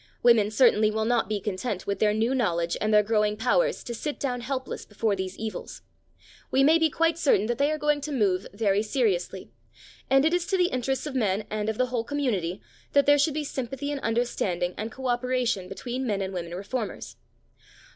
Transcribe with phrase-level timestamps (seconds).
[0.23, 3.93] Women certainly will not be content, with their new knowledge and their growing powers, to
[3.93, 5.83] sit down helpless before these evils.
[6.49, 9.51] We may be quite certain that they are going to move very seriously,
[10.09, 13.19] and it is to the interests of men and of the whole community that there
[13.19, 17.15] should be sympathy and understanding and co operation between men and women reformers.